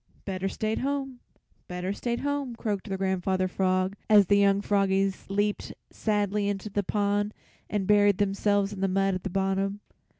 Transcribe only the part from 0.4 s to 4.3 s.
stayed home, better stayed home," croaked their Grandfather Frog as